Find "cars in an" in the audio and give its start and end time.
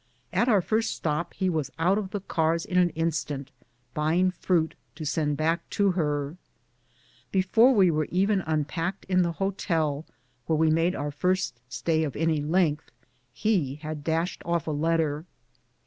2.33-2.89